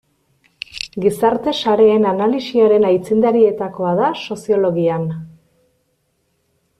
Gizarte-sareen 1.03 2.07
analisiaren 2.13 2.87
aitzindarietakoa 2.91 3.91
da 4.03 4.09
soziologian. 4.23 5.05